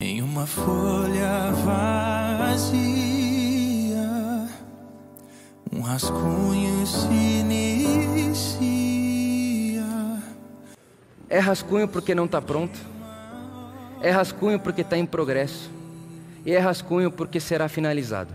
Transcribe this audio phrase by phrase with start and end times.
[0.00, 1.50] Em uma folha
[2.38, 2.78] vazia,
[5.72, 7.08] um rascunho se
[7.40, 8.62] inicia.
[11.28, 12.78] É rascunho porque não está pronto.
[14.00, 15.68] É rascunho porque está em progresso.
[16.46, 18.32] E é rascunho porque será finalizado.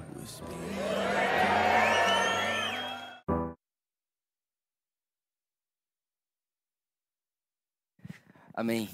[8.54, 8.90] Amém.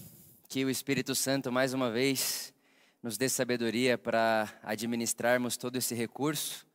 [0.48, 2.54] Que o Espírito Santo, mais uma vez,
[3.02, 6.68] nos dê sabedoria para administrarmos todo esse recurso,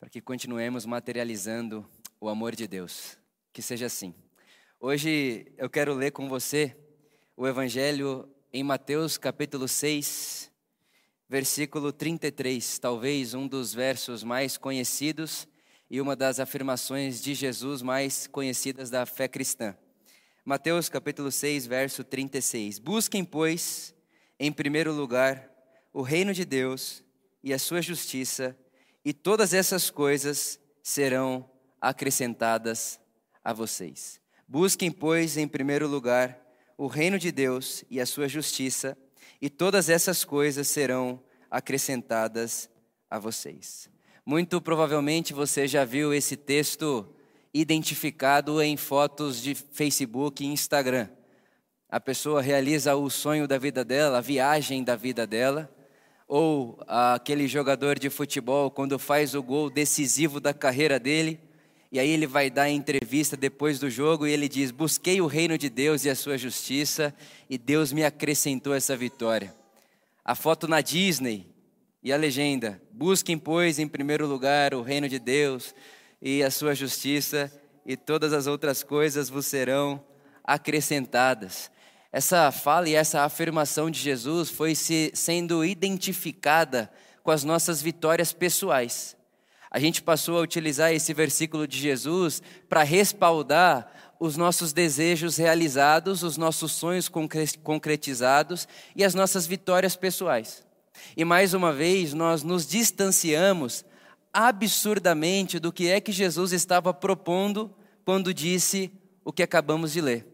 [0.00, 1.88] para que continuemos materializando
[2.20, 3.16] o amor de Deus.
[3.52, 4.12] Que seja assim.
[4.80, 6.76] Hoje eu quero ler com você
[7.36, 10.50] o Evangelho em Mateus capítulo 6,
[11.28, 15.46] versículo 33, talvez um dos versos mais conhecidos
[15.88, 19.76] e uma das afirmações de Jesus mais conhecidas da fé cristã.
[20.44, 22.78] Mateus capítulo 6, verso 36.
[22.80, 23.94] Busquem, pois,
[24.38, 25.53] em primeiro lugar,
[25.94, 27.04] o reino de Deus
[27.40, 28.58] e a sua justiça,
[29.04, 31.48] e todas essas coisas serão
[31.80, 32.98] acrescentadas
[33.44, 34.20] a vocês.
[34.48, 36.36] Busquem, pois, em primeiro lugar,
[36.76, 38.98] o reino de Deus e a sua justiça,
[39.40, 42.68] e todas essas coisas serão acrescentadas
[43.08, 43.88] a vocês.
[44.26, 47.08] Muito provavelmente você já viu esse texto
[47.52, 51.08] identificado em fotos de Facebook e Instagram.
[51.88, 55.70] A pessoa realiza o sonho da vida dela, a viagem da vida dela,
[56.26, 61.38] ou aquele jogador de futebol quando faz o gol decisivo da carreira dele,
[61.92, 65.56] e aí ele vai dar entrevista depois do jogo e ele diz: "Busquei o reino
[65.56, 67.14] de Deus e a sua justiça,
[67.48, 69.54] e Deus me acrescentou essa vitória".
[70.24, 71.46] A foto na Disney
[72.02, 75.74] e a legenda: "Busquem, pois, em primeiro lugar o reino de Deus,
[76.20, 77.52] e a sua justiça,
[77.86, 80.02] e todas as outras coisas vos serão
[80.42, 81.70] acrescentadas.
[82.16, 86.88] Essa fala e essa afirmação de Jesus foi se, sendo identificada
[87.24, 89.16] com as nossas vitórias pessoais.
[89.68, 96.22] A gente passou a utilizar esse versículo de Jesus para respaldar os nossos desejos realizados,
[96.22, 100.64] os nossos sonhos concretizados e as nossas vitórias pessoais.
[101.16, 103.84] E mais uma vez, nós nos distanciamos
[104.32, 107.74] absurdamente do que é que Jesus estava propondo
[108.04, 108.92] quando disse
[109.24, 110.33] o que acabamos de ler.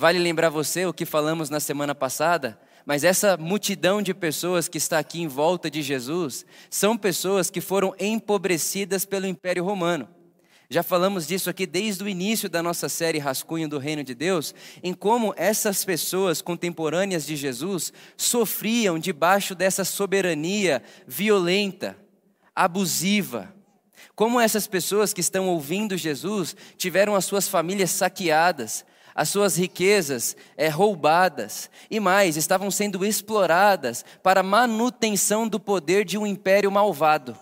[0.00, 4.78] Vale lembrar você o que falamos na semana passada, mas essa multidão de pessoas que
[4.78, 10.08] está aqui em volta de Jesus são pessoas que foram empobrecidas pelo Império Romano.
[10.70, 14.54] Já falamos disso aqui desde o início da nossa série Rascunho do Reino de Deus,
[14.82, 21.94] em como essas pessoas contemporâneas de Jesus sofriam debaixo dessa soberania violenta,
[22.56, 23.54] abusiva.
[24.16, 30.36] Como essas pessoas que estão ouvindo Jesus tiveram as suas famílias saqueadas, as suas riquezas
[30.56, 37.36] é, roubadas e mais, estavam sendo exploradas para manutenção do poder de um império malvado.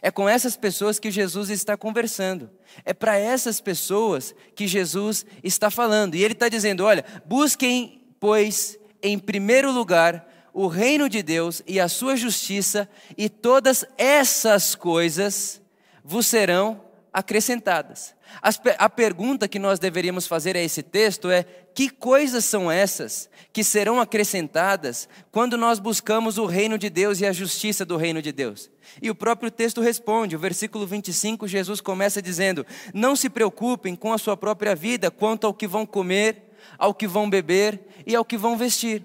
[0.00, 2.50] É com essas pessoas que Jesus está conversando.
[2.84, 6.14] É para essas pessoas que Jesus está falando.
[6.14, 11.80] E ele está dizendo: olha, busquem, pois, em primeiro lugar, o reino de Deus e
[11.80, 15.60] a sua justiça, e todas essas coisas
[16.04, 16.87] vos serão
[17.18, 18.14] acrescentadas.
[18.78, 23.64] A pergunta que nós deveríamos fazer a esse texto é: que coisas são essas que
[23.64, 28.30] serão acrescentadas quando nós buscamos o reino de Deus e a justiça do reino de
[28.30, 28.70] Deus?
[29.02, 32.64] E o próprio texto responde, o versículo 25, Jesus começa dizendo:
[32.94, 37.06] Não se preocupem com a sua própria vida quanto ao que vão comer, ao que
[37.06, 39.02] vão beber e ao que vão vestir.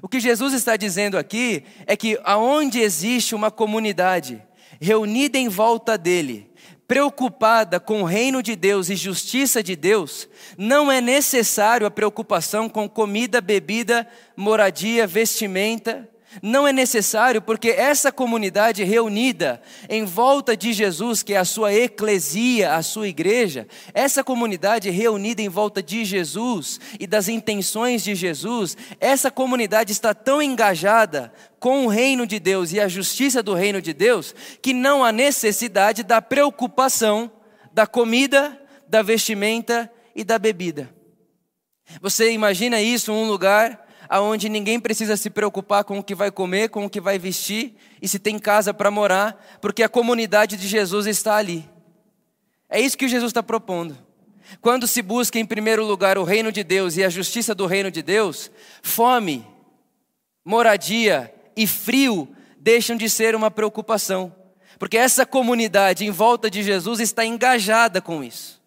[0.00, 4.42] O que Jesus está dizendo aqui é que aonde existe uma comunidade
[4.80, 6.50] reunida em volta dele,
[6.92, 12.68] preocupada com o reino de Deus e justiça de Deus, não é necessário a preocupação
[12.68, 16.06] com comida, bebida, moradia, vestimenta,
[16.40, 21.74] não é necessário, porque essa comunidade reunida em volta de Jesus, que é a sua
[21.74, 28.14] eclesia, a sua igreja, essa comunidade reunida em volta de Jesus e das intenções de
[28.14, 33.54] Jesus, essa comunidade está tão engajada com o reino de Deus e a justiça do
[33.54, 37.30] reino de Deus, que não há necessidade da preocupação
[37.72, 38.58] da comida,
[38.88, 40.92] da vestimenta e da bebida.
[42.00, 46.68] Você imagina isso, um lugar aonde ninguém precisa se preocupar com o que vai comer,
[46.68, 50.68] com o que vai vestir e se tem casa para morar, porque a comunidade de
[50.68, 51.66] Jesus está ali.
[52.68, 53.96] É isso que Jesus está propondo.
[54.60, 57.90] Quando se busca em primeiro lugar o reino de Deus e a justiça do reino
[57.90, 58.50] de Deus,
[58.82, 59.46] fome,
[60.44, 64.30] moradia e frio deixam de ser uma preocupação,
[64.78, 68.61] porque essa comunidade em volta de Jesus está engajada com isso.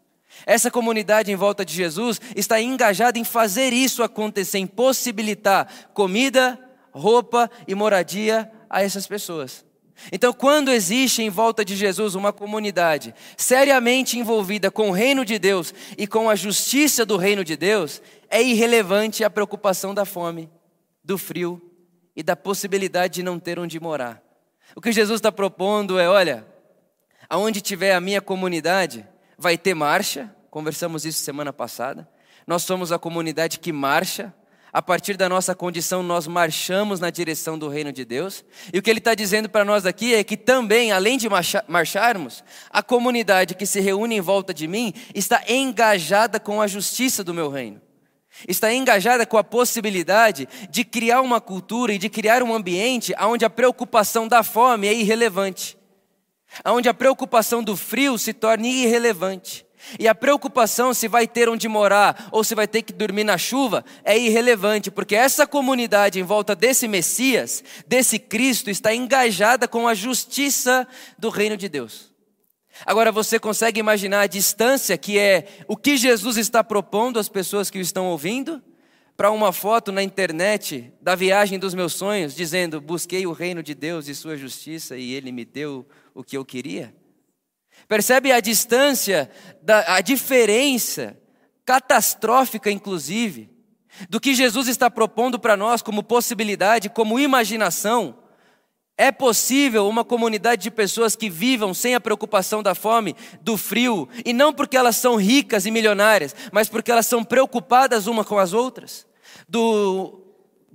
[0.45, 6.59] Essa comunidade em volta de Jesus está engajada em fazer isso acontecer, em possibilitar comida,
[6.92, 9.65] roupa e moradia a essas pessoas.
[10.12, 15.39] Então, quando existe em volta de Jesus uma comunidade seriamente envolvida com o reino de
[15.39, 20.50] Deus e com a justiça do reino de Deus, é irrelevante a preocupação da fome,
[21.03, 21.62] do frio
[22.15, 24.21] e da possibilidade de não ter onde morar.
[24.75, 26.45] O que Jesus está propondo é: olha,
[27.30, 32.07] aonde tiver a minha comunidade, vai ter marcha, conversamos isso semana passada.
[32.47, 34.33] Nós somos a comunidade que marcha
[34.75, 38.43] a partir da nossa condição, nós marchamos na direção do reino de Deus.
[38.73, 41.29] E o que ele está dizendo para nós aqui é que também, além de
[41.65, 47.23] marcharmos, a comunidade que se reúne em volta de mim está engajada com a justiça
[47.23, 47.81] do meu reino.
[48.49, 53.45] Está engajada com a possibilidade de criar uma cultura e de criar um ambiente onde
[53.45, 55.77] a preocupação da fome é irrelevante,
[56.63, 59.65] onde a preocupação do frio se torne irrelevante
[59.99, 63.37] e a preocupação se vai ter onde morar ou se vai ter que dormir na
[63.37, 69.87] chuva é irrelevante, porque essa comunidade em volta desse Messias, desse Cristo, está engajada com
[69.87, 70.87] a justiça
[71.17, 72.13] do reino de Deus.
[72.85, 77.69] Agora você consegue imaginar a distância que é o que Jesus está propondo às pessoas
[77.69, 78.61] que o estão ouvindo?
[79.15, 83.73] Para uma foto na internet da viagem dos meus sonhos, dizendo: Busquei o reino de
[83.73, 86.95] Deus e sua justiça e ele me deu o que eu queria?
[87.88, 89.29] Percebe a distância,
[89.85, 91.15] a diferença,
[91.65, 93.50] catastrófica inclusive,
[94.09, 98.17] do que Jesus está propondo para nós como possibilidade, como imaginação.
[98.97, 104.07] É possível uma comunidade de pessoas que vivam sem a preocupação da fome, do frio,
[104.25, 108.39] e não porque elas são ricas e milionárias, mas porque elas são preocupadas uma com
[108.39, 109.06] as outras,
[109.50, 110.25] do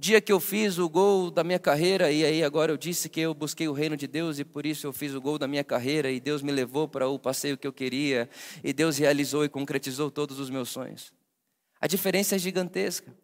[0.00, 3.20] dia que eu fiz o gol da minha carreira, e aí agora eu disse que
[3.20, 5.62] eu busquei o reino de Deus e por isso eu fiz o gol da minha
[5.62, 8.28] carreira, e Deus me levou para o passeio que eu queria,
[8.64, 11.12] e Deus realizou e concretizou todos os meus sonhos.
[11.78, 13.14] A diferença é gigantesca.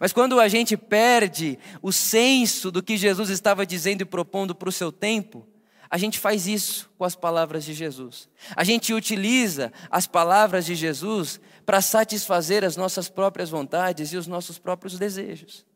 [0.00, 4.70] Mas quando a gente perde o senso do que Jesus estava dizendo e propondo para
[4.70, 5.46] o seu tempo,
[5.90, 8.26] a gente faz isso com as palavras de Jesus.
[8.56, 14.26] A gente utiliza as palavras de Jesus para satisfazer as nossas próprias vontades e os
[14.26, 15.70] nossos próprios desejos.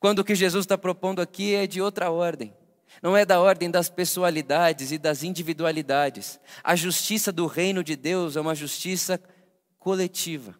[0.00, 2.54] Quando o que Jesus está propondo aqui é de outra ordem.
[3.02, 6.40] Não é da ordem das pessoalidades e das individualidades.
[6.64, 9.20] A justiça do reino de Deus é uma justiça
[9.78, 10.54] coletiva.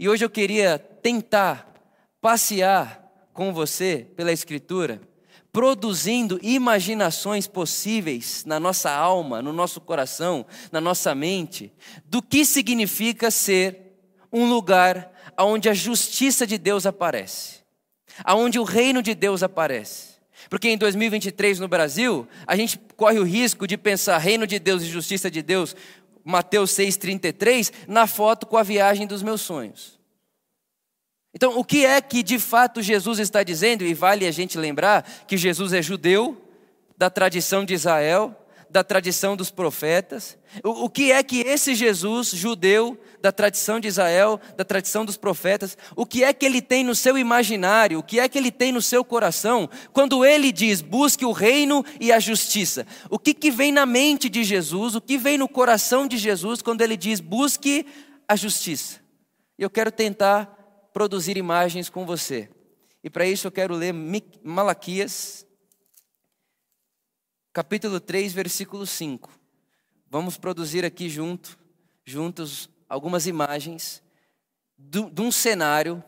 [0.00, 1.72] E hoje eu queria tentar
[2.20, 5.00] passear com você pela Escritura,
[5.52, 11.72] produzindo imaginações possíveis na nossa alma, no nosso coração, na nossa mente,
[12.04, 13.96] do que significa ser
[14.32, 17.55] um lugar onde a justiça de Deus aparece
[18.24, 20.16] aonde o reino de Deus aparece.
[20.48, 24.82] Porque em 2023 no Brasil, a gente corre o risco de pensar reino de Deus
[24.82, 25.74] e justiça de Deus,
[26.24, 29.98] Mateus 6,33, na foto com a viagem dos meus sonhos.
[31.34, 33.84] Então, o que é que de fato Jesus está dizendo?
[33.84, 36.42] E vale a gente lembrar que Jesus é judeu,
[36.96, 38.34] da tradição de Israel,
[38.68, 40.36] da tradição dos profetas.
[40.62, 45.16] O, o, que é que esse Jesus judeu, da tradição de Israel, da tradição dos
[45.16, 48.50] profetas, o que é que ele tem no seu imaginário, o que é que ele
[48.50, 52.86] tem no seu coração, quando ele diz busque o reino e a justiça?
[53.10, 56.62] O que, que vem na mente de Jesus, o que vem no coração de Jesus
[56.62, 57.86] quando ele diz busque
[58.28, 59.00] a justiça?
[59.58, 60.44] Eu quero tentar
[60.92, 62.48] produzir imagens com você.
[63.02, 63.94] E para isso eu quero ler
[64.42, 65.45] Malaquias
[67.56, 69.30] capítulo 3, versículo 5.
[70.10, 71.58] Vamos produzir aqui junto,
[72.04, 74.02] juntos algumas imagens
[74.76, 76.04] de um cenário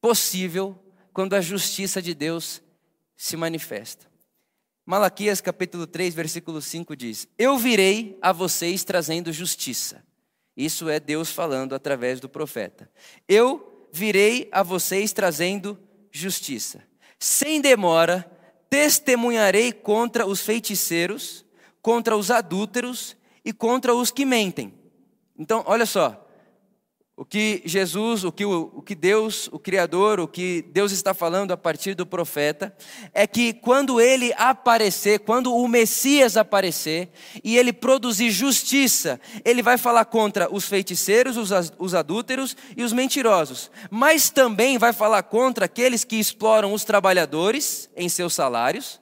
[0.00, 0.76] possível
[1.12, 2.60] quando a justiça de Deus
[3.16, 4.10] se manifesta.
[4.84, 10.04] Malaquias capítulo 3, versículo 5 diz: Eu virei a vocês trazendo justiça.
[10.56, 12.90] Isso é Deus falando através do profeta.
[13.28, 15.78] Eu virei a vocês trazendo
[16.10, 16.82] justiça.
[17.20, 18.28] Sem demora,
[18.68, 21.44] testemunharei contra os feiticeiros,
[21.80, 24.74] contra os adúlteros e contra os que mentem.
[25.38, 26.25] Então, olha só,
[27.18, 31.14] o que Jesus, o que, o, o que Deus, o Criador, o que Deus está
[31.14, 32.76] falando a partir do profeta,
[33.14, 37.08] é que quando ele aparecer, quando o Messias aparecer
[37.42, 42.92] e ele produzir justiça, ele vai falar contra os feiticeiros, os, os adúlteros e os
[42.92, 49.00] mentirosos, mas também vai falar contra aqueles que exploram os trabalhadores em seus salários,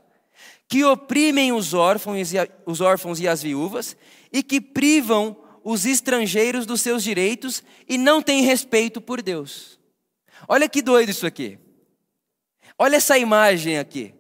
[0.69, 3.97] que oprimem os órfãos e, os órfãos e as viúvas
[4.33, 9.81] e que privam os estrangeiros dos seus direitos e não têm respeito por Deus.
[10.47, 11.59] Olha que doido isso aqui.
[12.79, 14.15] Olha essa imagem aqui.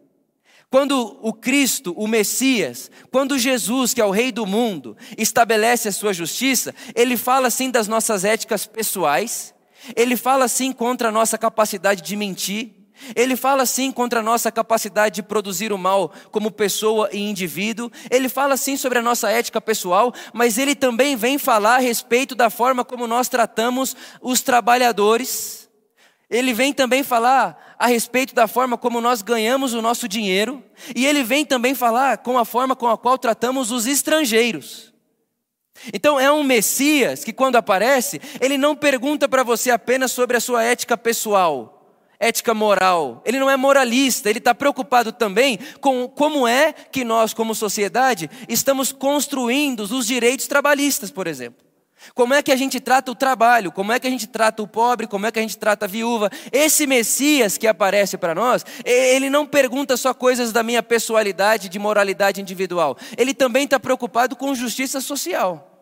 [0.71, 5.93] Quando o Cristo, o Messias, quando Jesus, que é o Rei do mundo, estabelece a
[5.93, 9.55] sua justiça, ele fala assim das nossas éticas pessoais,
[9.95, 12.84] ele fala assim contra a nossa capacidade de mentir,
[13.15, 17.91] Ele fala sim contra a nossa capacidade de produzir o mal como pessoa e indivíduo.
[18.11, 22.35] Ele fala sim sobre a nossa ética pessoal, mas ele também vem falar a respeito
[22.35, 25.69] da forma como nós tratamos os trabalhadores.
[26.31, 30.65] Ele vem também falar a respeito da forma como nós ganhamos o nosso dinheiro.
[30.95, 34.95] E ele vem também falar com a forma com a qual tratamos os estrangeiros.
[35.93, 40.41] Então é um Messias que, quando aparece, ele não pergunta para você apenas sobre a
[40.41, 41.84] sua ética pessoal,
[42.19, 43.23] ética moral.
[43.25, 48.31] Ele não é moralista, ele está preocupado também com como é que nós, como sociedade,
[48.49, 51.65] estamos construindo os direitos trabalhistas, por exemplo.
[52.13, 53.73] Como é que a gente trata o trabalho?
[53.73, 55.07] Como é que a gente trata o pobre?
[55.07, 56.31] Como é que a gente trata a viúva?
[56.53, 61.79] Esse Messias que aparece para nós, ele não pergunta só coisas da minha pessoalidade, de
[61.79, 62.99] moralidade individual.
[63.17, 65.74] Ele também está preocupado com justiça social.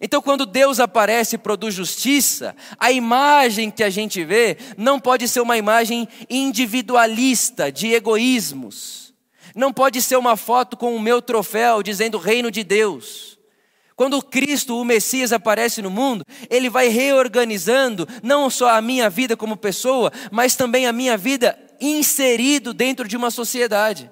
[0.00, 5.26] Então, quando Deus aparece e produz justiça, a imagem que a gente vê não pode
[5.28, 9.14] ser uma imagem individualista, de egoísmos.
[9.54, 13.38] Não pode ser uma foto com o meu troféu dizendo reino de Deus.
[13.96, 19.34] Quando Cristo, o Messias, aparece no mundo, ele vai reorganizando não só a minha vida
[19.34, 24.10] como pessoa, mas também a minha vida inserido dentro de uma sociedade.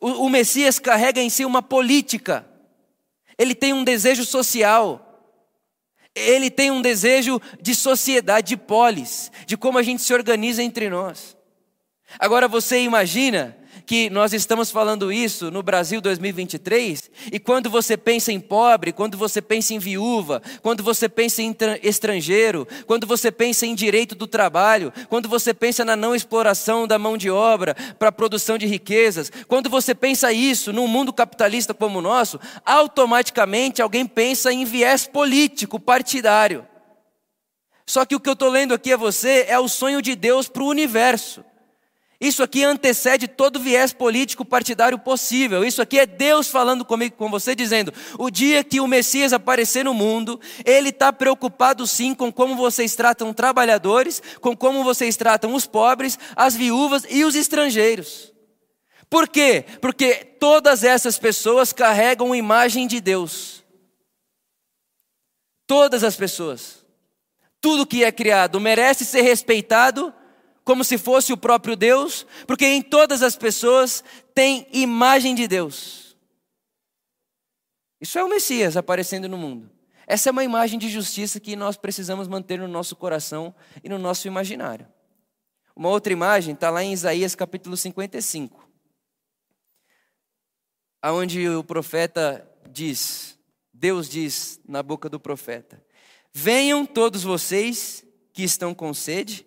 [0.00, 2.44] O, o Messias carrega em si uma política,
[3.38, 5.00] ele tem um desejo social,
[6.14, 10.88] ele tem um desejo de sociedade, de polis, de como a gente se organiza entre
[10.88, 11.36] nós.
[12.18, 18.32] Agora você imagina que nós estamos falando isso no Brasil 2023, e quando você pensa
[18.32, 23.66] em pobre, quando você pensa em viúva, quando você pensa em estrangeiro, quando você pensa
[23.66, 28.08] em direito do trabalho, quando você pensa na não exploração da mão de obra para
[28.08, 33.82] a produção de riquezas, quando você pensa isso num mundo capitalista como o nosso, automaticamente
[33.82, 36.66] alguém pensa em viés político, partidário.
[37.86, 40.48] Só que o que eu estou lendo aqui a você é o sonho de Deus
[40.48, 41.44] para o universo.
[42.24, 45.62] Isso aqui antecede todo viés político partidário possível.
[45.62, 49.84] Isso aqui é Deus falando comigo, com você, dizendo: o dia que o Messias aparecer
[49.84, 55.52] no mundo, Ele está preocupado sim com como vocês tratam trabalhadores, com como vocês tratam
[55.52, 58.32] os pobres, as viúvas e os estrangeiros.
[59.10, 59.66] Por quê?
[59.82, 63.62] Porque todas essas pessoas carregam a imagem de Deus.
[65.66, 66.86] Todas as pessoas.
[67.60, 70.10] Tudo que é criado merece ser respeitado
[70.64, 74.02] como se fosse o próprio Deus, porque em todas as pessoas
[74.34, 76.16] tem imagem de Deus.
[78.00, 79.70] Isso é o Messias aparecendo no mundo.
[80.06, 83.98] Essa é uma imagem de justiça que nós precisamos manter no nosso coração e no
[83.98, 84.86] nosso imaginário.
[85.76, 88.68] Uma outra imagem está lá em Isaías capítulo 55,
[91.02, 93.38] aonde o profeta diz,
[93.72, 95.84] Deus diz na boca do profeta:
[96.32, 99.46] Venham todos vocês que estão com sede,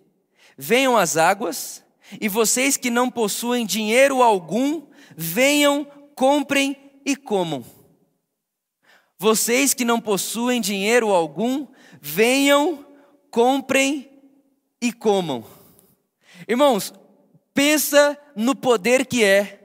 [0.58, 1.84] venham as águas,
[2.20, 5.86] e vocês que não possuem dinheiro algum, venham,
[6.16, 7.64] comprem e comam.
[9.20, 11.68] Vocês que não possuem dinheiro algum,
[12.02, 12.86] venham,
[13.30, 14.10] comprem
[14.82, 15.44] e comam.
[16.48, 16.94] Irmãos,
[17.54, 19.58] pensa no poder que é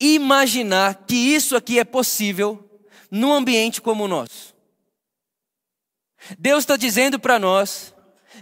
[0.00, 2.64] imaginar que isso aqui é possível
[3.10, 4.54] num ambiente como o nosso.
[6.38, 7.94] Deus está dizendo para nós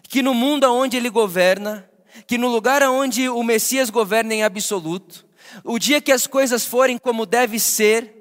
[0.02, 1.88] que no mundo onde ele governa,
[2.26, 5.26] que no lugar onde o Messias governa em absoluto,
[5.64, 8.14] o dia que as coisas forem como deve ser,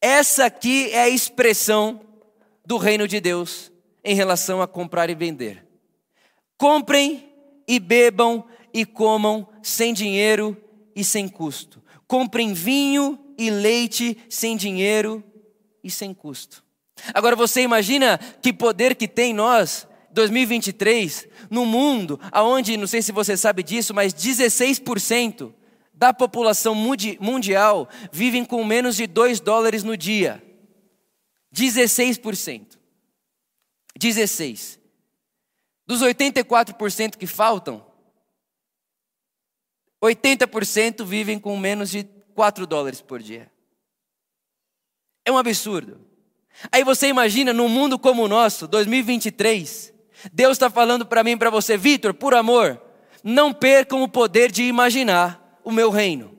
[0.00, 2.00] essa aqui é a expressão
[2.64, 3.72] do reino de Deus
[4.04, 5.64] em relação a comprar e vender.
[6.56, 7.32] Comprem
[7.66, 10.56] e bebam e comam sem dinheiro
[10.94, 11.82] e sem custo.
[12.06, 15.24] Comprem vinho e leite sem dinheiro
[15.82, 16.62] e sem custo.
[17.14, 19.87] Agora você imagina que poder que tem nós
[20.18, 25.54] 2023, no mundo, aonde, não sei se você sabe disso, mas 16%
[25.94, 30.42] da população mundial vivem com menos de 2 dólares no dia.
[31.54, 32.76] 16%.
[33.96, 34.80] 16.
[35.86, 37.86] Dos 84% que faltam,
[40.02, 42.02] 80% vivem com menos de
[42.34, 43.50] 4 dólares por dia.
[45.24, 46.00] É um absurdo.
[46.72, 49.96] Aí você imagina num mundo como o nosso, 2023,
[50.32, 52.80] Deus está falando para mim e para você, Vitor, por amor,
[53.22, 56.36] não percam o poder de imaginar o meu reino.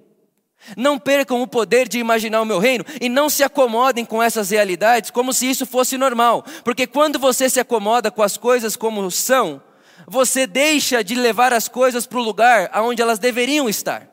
[0.75, 4.49] Não percam o poder de imaginar o meu reino e não se acomodem com essas
[4.49, 9.09] realidades como se isso fosse normal, porque quando você se acomoda com as coisas como
[9.09, 9.61] são,
[10.05, 14.09] você deixa de levar as coisas para o lugar aonde elas deveriam estar.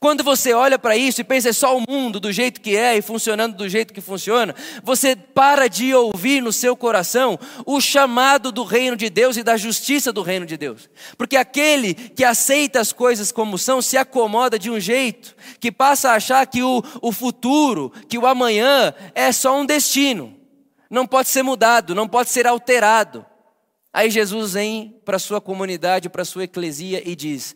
[0.00, 2.96] Quando você olha para isso e pensa é só o mundo do jeito que é
[2.96, 8.50] e funcionando do jeito que funciona, você para de ouvir no seu coração o chamado
[8.50, 10.88] do reino de Deus e da justiça do reino de Deus.
[11.18, 16.10] Porque aquele que aceita as coisas como são se acomoda de um jeito que passa
[16.10, 20.34] a achar que o, o futuro, que o amanhã é só um destino,
[20.88, 23.24] não pode ser mudado, não pode ser alterado.
[23.92, 27.54] Aí Jesus vem para sua comunidade, para sua eclesia e diz: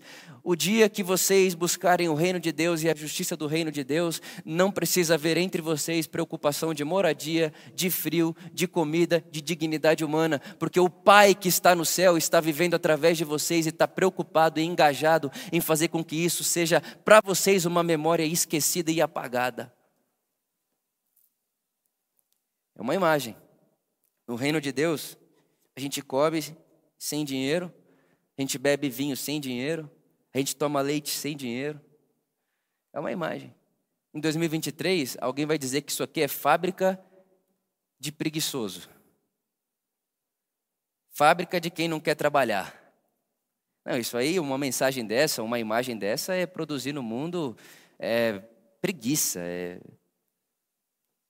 [0.48, 3.84] o dia que vocês buscarem o reino de Deus e a justiça do reino de
[3.84, 10.02] Deus, não precisa haver entre vocês preocupação de moradia, de frio, de comida, de dignidade
[10.02, 13.86] humana, porque o Pai que está no céu está vivendo através de vocês e está
[13.86, 19.02] preocupado e engajado em fazer com que isso seja para vocês uma memória esquecida e
[19.02, 19.70] apagada.
[22.74, 23.36] É uma imagem.
[24.26, 25.14] No reino de Deus,
[25.76, 26.42] a gente come
[26.98, 27.70] sem dinheiro,
[28.38, 29.90] a gente bebe vinho sem dinheiro,
[30.38, 31.80] a gente toma leite sem dinheiro.
[32.92, 33.52] É uma imagem.
[34.14, 37.04] Em 2023, alguém vai dizer que isso aqui é fábrica
[37.98, 38.88] de preguiçoso.
[41.10, 42.72] Fábrica de quem não quer trabalhar.
[43.84, 47.56] Não, isso aí, uma mensagem dessa, uma imagem dessa é produzir no mundo
[47.98, 48.38] é,
[48.80, 49.80] preguiça, é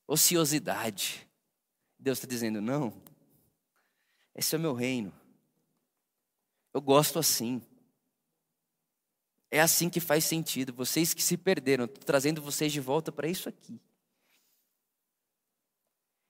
[0.06, 1.26] ociosidade.
[1.98, 2.92] Deus está dizendo: não,
[4.34, 5.14] esse é o meu reino.
[6.74, 7.62] Eu gosto assim.
[9.50, 10.72] É assim que faz sentido.
[10.72, 13.80] Vocês que se perderam, estou trazendo vocês de volta para isso aqui.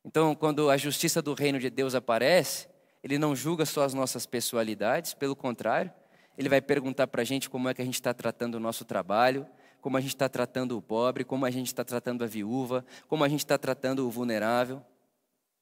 [0.04, 2.68] Então, quando a justiça do reino de Deus aparece,
[3.02, 5.92] ele não julga só as nossas pessoalidades, pelo contrário,
[6.36, 8.84] ele vai perguntar para a gente como é que a gente está tratando o nosso
[8.84, 9.46] trabalho,
[9.80, 13.24] como a gente está tratando o pobre, como a gente está tratando a viúva, como
[13.24, 14.82] a gente está tratando o vulnerável.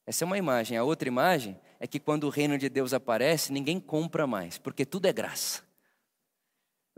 [0.06, 0.76] Essa é uma imagem.
[0.76, 4.86] A outra imagem é que quando o reino de Deus aparece, ninguém compra mais, porque
[4.86, 5.65] tudo é graça.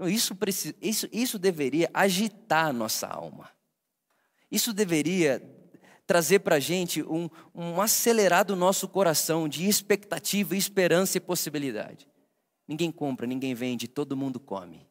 [0.06, 0.36] Isso,
[0.80, 3.50] isso, isso deveria agitar a nossa alma.
[4.50, 5.42] Isso deveria
[6.06, 12.08] trazer para a gente um, um acelerado nosso coração de expectativa, esperança e possibilidade.
[12.66, 14.88] Ninguém compra, ninguém vende, todo mundo come.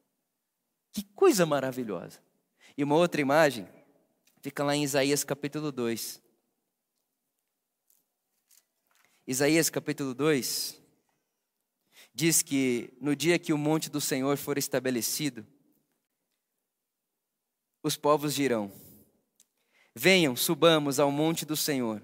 [0.91, 2.19] Que coisa maravilhosa.
[2.77, 3.67] E uma outra imagem
[4.41, 6.21] fica lá em Isaías capítulo 2.
[9.25, 10.81] Isaías capítulo 2,
[12.17, 15.45] diz que no dia que o monte do Senhor for estabelecido,
[17.83, 18.71] os povos dirão:
[19.93, 22.01] Venham, subamos ao monte do Senhor,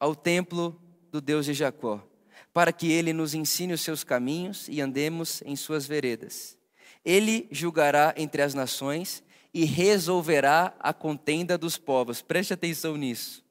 [0.00, 2.02] ao templo do Deus de Jacó,
[2.50, 6.56] para que ele nos ensine os seus caminhos e andemos em suas veredas.
[7.04, 12.22] Ele julgará entre as nações e resolverá a contenda dos povos.
[12.22, 13.44] Preste atenção nisso.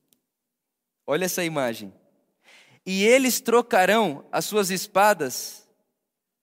[1.05, 1.93] Olha essa imagem.
[2.83, 5.60] E eles trocarão as suas espadas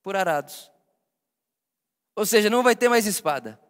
[0.09, 0.73] por arados.
[2.17, 3.61] Ou seja, não vai ter mais espada,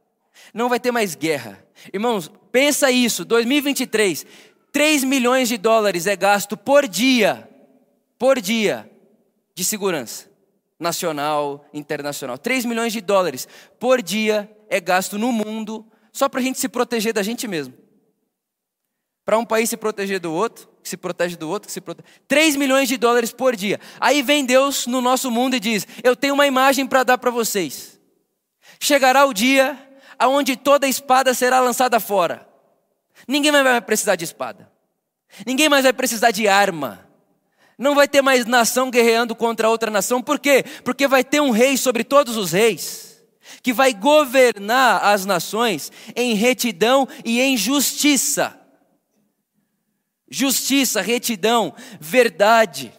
[0.55, 1.67] não vai ter mais guerra.
[1.93, 4.25] Irmãos, pensa isso, 2023,
[4.71, 7.51] 3 milhões de dólares é gasto por dia,
[8.17, 8.89] por dia,
[9.53, 10.31] de segurança
[10.79, 12.39] nacional, internacional.
[12.39, 13.49] 3 milhões de dólares
[13.81, 17.75] por dia é gasto no mundo só para a gente se proteger da gente mesmo.
[19.29, 22.09] Para um país se proteger do outro, que se protege do outro, que se protege.
[22.27, 23.79] 3 milhões de dólares por dia.
[24.01, 27.31] Aí vem Deus no nosso mundo e diz: Eu tenho uma imagem para dar para
[27.31, 28.01] vocês.
[28.81, 29.79] Chegará o dia
[30.19, 32.49] aonde toda espada será lançada fora.
[33.29, 34.73] Ninguém mais vai precisar de espada.
[35.45, 37.07] Ninguém mais vai precisar de arma.
[37.77, 40.23] Não vai ter mais nação guerreando contra outra nação.
[40.23, 40.65] Por quê?
[40.83, 43.23] Porque vai ter um rei sobre todos os reis,
[43.63, 48.58] que vai governar as nações em retidão e em justiça
[50.31, 52.93] justiça, retidão, verdade.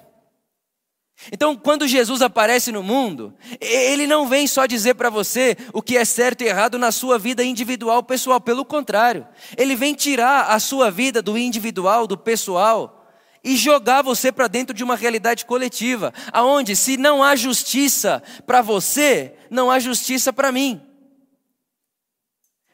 [1.31, 5.97] Então, quando Jesus aparece no mundo, ele não vem só dizer para você o que
[5.97, 10.59] é certo e errado na sua vida individual, pessoal, pelo contrário, ele vem tirar a
[10.59, 12.95] sua vida do individual, do pessoal,
[13.43, 18.61] e jogar você para dentro de uma realidade coletiva, aonde se não há justiça para
[18.61, 20.81] você, não há justiça para mim.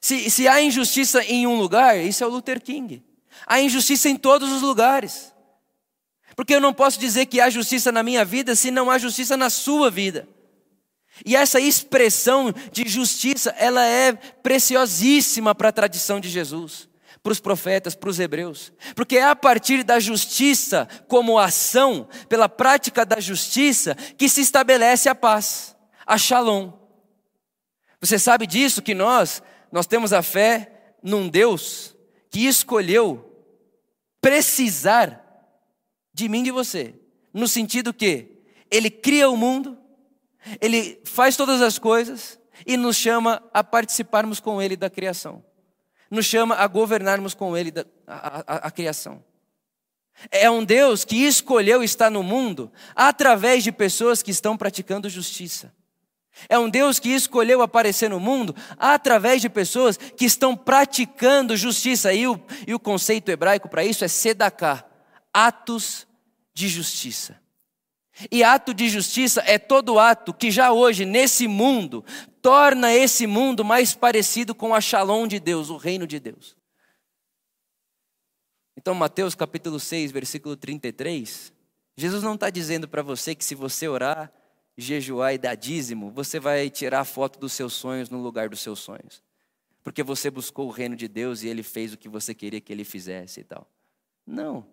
[0.01, 3.03] Se, se há injustiça em um lugar, isso é o Luther King.
[3.45, 5.34] Há injustiça em todos os lugares.
[6.36, 9.38] Porque eu não posso dizer que há justiça na minha vida se não há justiça
[9.38, 10.27] na sua vida.
[11.23, 16.89] E essa expressão de justiça, ela é preciosíssima para a tradição de Jesus,
[17.23, 18.73] para os profetas, para os hebreus.
[18.95, 25.08] Porque é a partir da justiça como ação, pela prática da justiça, que se estabelece
[25.08, 26.73] a paz, a shalom.
[28.01, 31.95] Você sabe disso que nós, nós temos a fé num Deus
[32.29, 33.34] que escolheu
[34.25, 35.23] precisar
[36.11, 36.95] de mim e de você.
[37.31, 39.77] No sentido que ele cria o mundo,
[40.59, 45.43] ele faz todas as coisas, e nos chama a participarmos com Ele da criação.
[46.09, 49.23] Nos chama a governarmos com Ele da, a, a, a criação.
[50.31, 55.71] É um Deus que escolheu estar no mundo através de pessoas que estão praticando justiça.
[56.49, 62.13] É um Deus que escolheu aparecer no mundo através de pessoas que estão praticando justiça.
[62.13, 64.85] E o, e o conceito hebraico para isso é sedaká
[65.33, 66.07] atos
[66.53, 67.39] de justiça.
[68.31, 72.03] E ato de justiça é todo ato que já hoje, nesse mundo,
[72.41, 76.55] torna esse mundo mais parecido com a shalom de Deus, o reino de Deus.
[78.77, 81.51] Então, Mateus capítulo 6, versículo 33,
[81.97, 84.31] Jesus não está dizendo para você que se você orar,
[84.77, 88.59] jejuar e dar dízimo, você vai tirar a foto dos seus sonhos no lugar dos
[88.59, 89.23] seus sonhos.
[89.83, 92.73] Porque você buscou o reino de Deus e ele fez o que você queria que
[92.73, 93.69] ele fizesse e tal.
[94.25, 94.65] Não.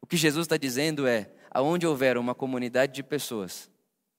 [0.00, 3.70] O que Jesus está dizendo é: aonde houver uma comunidade de pessoas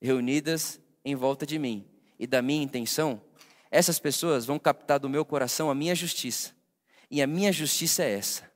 [0.02, 1.86] reunidas em volta de mim
[2.20, 3.22] e da minha intenção,
[3.72, 6.54] essas pessoas vão captar do meu coração a minha justiça.
[7.10, 8.50] E a minha justiça é essa.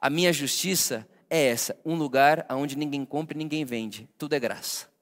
[0.00, 4.08] A minha justiça é essa: um lugar onde ninguém compra e ninguém vende.
[4.16, 4.93] Tudo é graça.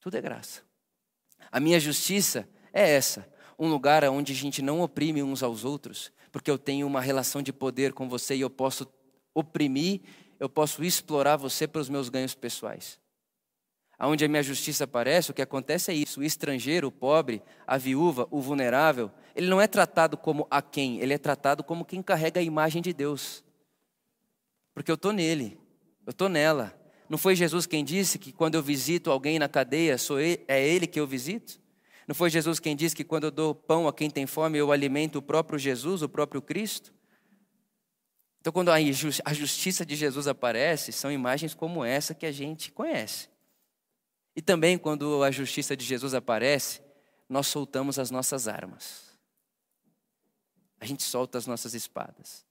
[0.00, 0.62] Tudo é graça.
[1.50, 6.12] A minha justiça é essa: um lugar onde a gente não oprime uns aos outros,
[6.30, 8.86] porque eu tenho uma relação de poder com você e eu posso
[9.34, 10.00] oprimir,
[10.38, 12.98] eu posso explorar você para os meus ganhos pessoais.
[13.98, 17.76] Aonde a minha justiça aparece, o que acontece é isso: o estrangeiro, o pobre, a
[17.76, 22.02] viúva, o vulnerável, ele não é tratado como a quem, ele é tratado como quem
[22.02, 23.44] carrega a imagem de Deus.
[24.72, 25.58] Porque eu estou nele,
[26.06, 26.78] eu estou nela.
[27.08, 30.66] Não foi Jesus quem disse que quando eu visito alguém na cadeia, sou ele, é
[30.66, 31.60] ele que eu visito?
[32.06, 34.72] Não foi Jesus quem disse que quando eu dou pão a quem tem fome, eu
[34.72, 36.92] alimento o próprio Jesus, o próprio Cristo?
[38.40, 43.28] Então, quando a justiça de Jesus aparece, são imagens como essa que a gente conhece.
[44.34, 46.80] E também, quando a justiça de Jesus aparece,
[47.28, 49.08] nós soltamos as nossas armas.
[50.80, 52.46] A gente solta as nossas espadas.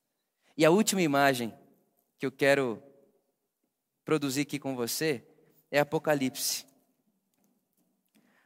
[0.58, 1.54] E a última imagem
[2.20, 2.84] que eu quero
[4.08, 5.22] produzir aqui com você
[5.70, 6.66] é Apocalipse.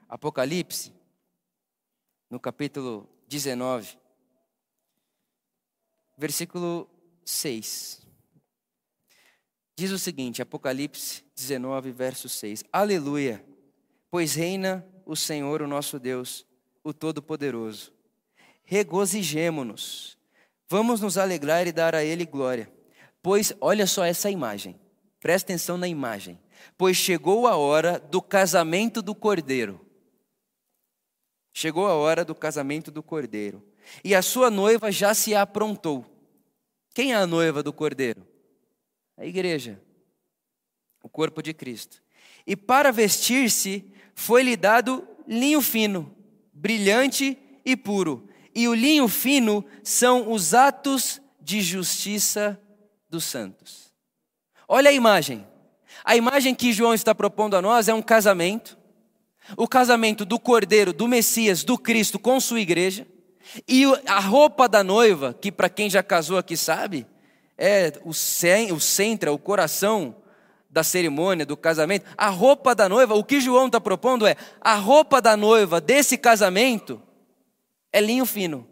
[0.10, 0.92] Apocalipse,
[2.32, 3.96] no capítulo 19,
[6.18, 6.90] versículo
[7.24, 8.02] 6.
[9.76, 12.64] Diz o seguinte, Apocalipse 19, verso 6.
[12.74, 13.46] Aleluia,
[14.10, 16.44] pois reina o Senhor, o nosso Deus,
[16.84, 17.94] o Todo-Poderoso.
[18.64, 20.18] Regozijemo-nos,
[20.68, 22.68] vamos nos alegrar e dar a Ele glória.
[23.22, 24.81] Pois, olha só essa imagem.
[25.22, 26.38] Presta atenção na imagem.
[26.78, 29.80] Pois chegou a hora do casamento do cordeiro.
[31.54, 33.64] Chegou a hora do casamento do cordeiro.
[34.04, 36.06] E a sua noiva já se aprontou.
[36.94, 38.28] Quem é a noiva do cordeiro?
[39.16, 39.80] A igreja.
[41.04, 42.02] O corpo de Cristo.
[42.46, 46.16] E para vestir-se foi-lhe dado linho fino,
[46.52, 48.28] brilhante e puro.
[48.56, 52.60] E o linho fino são os atos de justiça
[53.08, 53.91] dos santos.
[54.74, 55.46] Olha a imagem.
[56.02, 58.78] A imagem que João está propondo a nós é um casamento.
[59.58, 63.06] O casamento do Cordeiro, do Messias, do Cristo com sua igreja.
[63.68, 67.06] E a roupa da noiva, que para quem já casou aqui sabe,
[67.58, 70.16] é o, o centro, é o coração
[70.70, 72.06] da cerimônia, do casamento.
[72.18, 76.18] A roupa da noiva, o que João está propondo é: a roupa da noiva desse
[76.18, 77.02] casamento
[77.92, 78.66] é linho fino.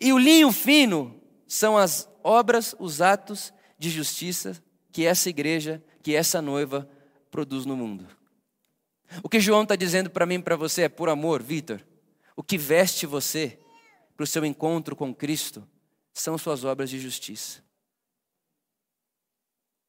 [0.00, 4.63] E o linho fino são as obras, os atos de justiça
[4.94, 6.88] que essa igreja, que essa noiva
[7.28, 8.06] produz no mundo.
[9.24, 11.84] O que João está dizendo para mim e para você é por amor, Vitor.
[12.36, 13.58] O que veste você
[14.16, 15.68] para o seu encontro com Cristo
[16.12, 17.60] são suas obras de justiça.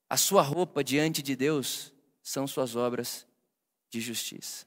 [0.09, 3.27] A sua roupa diante de Deus são suas obras
[3.91, 4.65] de justiça.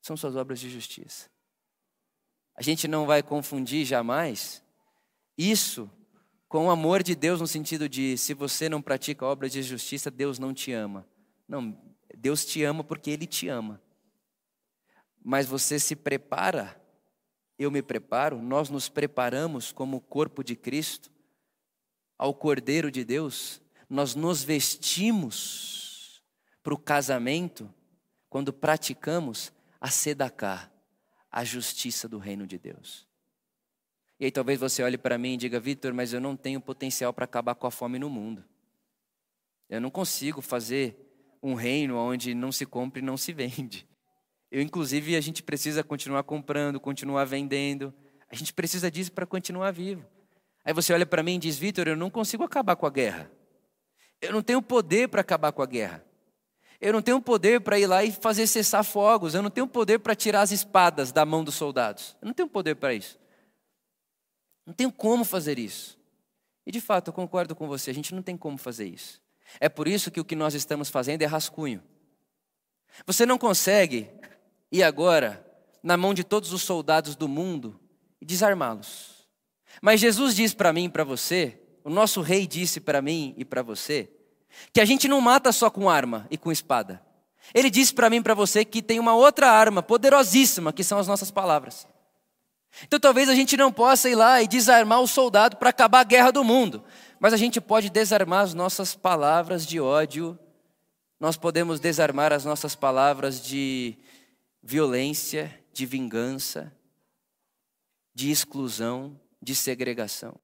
[0.00, 1.28] São suas obras de justiça.
[2.54, 4.62] A gente não vai confundir jamais
[5.36, 5.90] isso
[6.56, 10.10] com o amor de Deus no sentido de se você não pratica obras de justiça,
[10.10, 11.06] Deus não te ama.
[11.46, 11.78] Não,
[12.16, 13.78] Deus te ama porque Ele te ama.
[15.22, 16.82] Mas você se prepara,
[17.58, 21.10] eu me preparo, nós nos preparamos como corpo de Cristo,
[22.16, 26.24] ao Cordeiro de Deus, nós nos vestimos
[26.62, 27.70] para o casamento
[28.30, 30.72] quando praticamos a sedacá,
[31.30, 33.05] a justiça do reino de Deus.
[34.18, 37.12] E aí talvez você olhe para mim e diga, Vitor, mas eu não tenho potencial
[37.12, 38.44] para acabar com a fome no mundo.
[39.68, 40.96] Eu não consigo fazer
[41.42, 43.86] um reino onde não se compra e não se vende.
[44.50, 47.92] Eu, inclusive, a gente precisa continuar comprando, continuar vendendo.
[48.30, 50.06] A gente precisa disso para continuar vivo.
[50.64, 53.30] Aí você olha para mim e diz, Vitor, eu não consigo acabar com a guerra.
[54.20, 56.04] Eu não tenho poder para acabar com a guerra.
[56.80, 59.34] Eu não tenho poder para ir lá e fazer cessar fogos.
[59.34, 62.16] Eu não tenho poder para tirar as espadas da mão dos soldados.
[62.20, 63.18] Eu não tenho poder para isso.
[64.66, 65.96] Não tenho como fazer isso.
[66.66, 69.22] E de fato, eu concordo com você, a gente não tem como fazer isso.
[69.60, 71.80] É por isso que o que nós estamos fazendo é rascunho.
[73.06, 74.10] Você não consegue
[74.72, 75.46] ir agora
[75.82, 77.78] na mão de todos os soldados do mundo
[78.20, 79.28] e desarmá-los.
[79.80, 83.44] Mas Jesus diz para mim e para você, o nosso rei disse para mim e
[83.44, 84.10] para você,
[84.72, 87.00] que a gente não mata só com arma e com espada.
[87.54, 90.98] Ele disse para mim e para você que tem uma outra arma poderosíssima, que são
[90.98, 91.86] as nossas palavras.
[92.82, 96.04] Então talvez a gente não possa ir lá e desarmar o soldado para acabar a
[96.04, 96.84] guerra do mundo,
[97.18, 100.38] mas a gente pode desarmar as nossas palavras de ódio,
[101.18, 103.96] nós podemos desarmar as nossas palavras de
[104.62, 106.72] violência, de vingança,
[108.14, 110.34] de exclusão, de segregação.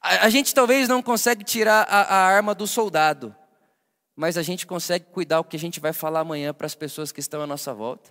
[0.00, 3.34] A, gente talvez não consegue tirar a, a arma do soldado,
[4.16, 7.12] mas a gente consegue cuidar o que a gente vai falar amanhã para as pessoas
[7.12, 8.10] que estão à nossa volta.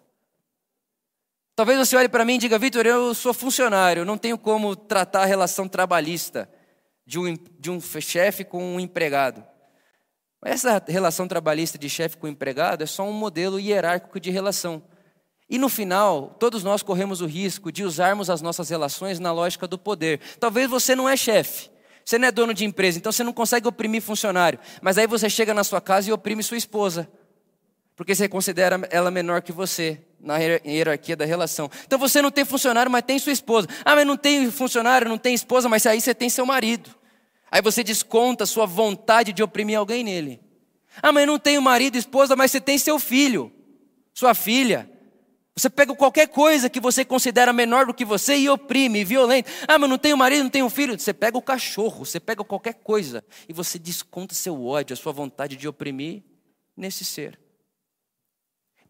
[1.61, 5.21] Talvez você olhe para mim e diga, Vitor, eu sou funcionário, não tenho como tratar
[5.21, 6.49] a relação trabalhista
[7.05, 9.45] de um, de um chefe com um empregado.
[10.43, 14.81] Essa relação trabalhista de chefe com empregado é só um modelo hierárquico de relação.
[15.47, 19.67] E no final, todos nós corremos o risco de usarmos as nossas relações na lógica
[19.67, 20.19] do poder.
[20.39, 21.69] Talvez você não é chefe,
[22.03, 24.57] você não é dono de empresa, então você não consegue oprimir funcionário.
[24.81, 27.07] Mas aí você chega na sua casa e oprime sua esposa,
[27.95, 31.69] porque você considera ela menor que você na hierarquia da relação.
[31.85, 33.67] Então você não tem funcionário, mas tem sua esposa.
[33.83, 36.89] Ah, mas não tem funcionário, não tem esposa, mas aí você tem seu marido.
[37.51, 40.39] Aí você desconta sua vontade de oprimir alguém nele.
[41.01, 43.51] Ah, mas não tenho marido, esposa, mas você tem seu filho,
[44.13, 44.89] sua filha.
[45.55, 49.51] Você pega qualquer coisa que você considera menor do que você e oprime, violento.
[49.67, 50.97] Ah, mas não tenho marido, não tenho filho.
[50.97, 55.11] Você pega o cachorro, você pega qualquer coisa e você desconta seu ódio, a sua
[55.11, 56.23] vontade de oprimir
[56.75, 57.40] nesse ser.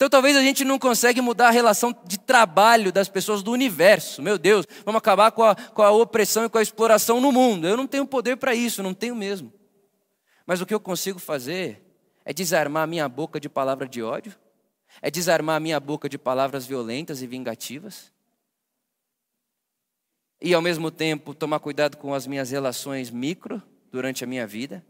[0.01, 4.19] Então talvez a gente não consegue mudar a relação de trabalho das pessoas do universo.
[4.19, 7.67] Meu Deus, vamos acabar com a, com a opressão e com a exploração no mundo.
[7.67, 9.53] Eu não tenho poder para isso, não tenho mesmo.
[10.43, 11.85] Mas o que eu consigo fazer
[12.25, 14.33] é desarmar a minha boca de palavra de ódio,
[15.03, 18.11] é desarmar a minha boca de palavras violentas e vingativas,
[20.41, 23.61] e ao mesmo tempo tomar cuidado com as minhas relações micro
[23.91, 24.83] durante a minha vida